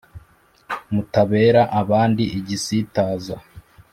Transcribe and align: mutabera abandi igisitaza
mutabera 0.93 1.61
abandi 1.81 2.23
igisitaza 2.39 3.35